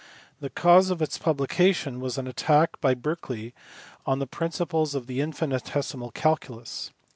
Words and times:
The 0.39 0.49
cause 0.49 0.89
of 0.89 0.99
its 0.99 1.19
publication 1.19 1.99
was 1.99 2.17
an 2.17 2.25
attack 2.25 2.81
by 2.81 2.95
Berkeley 2.95 3.53
on 4.03 4.17
the 4.17 4.25
principles 4.25 4.95
of 4.95 5.05
the 5.05 5.21
infinitesimal 5.21 6.09
calculus. 6.09 6.89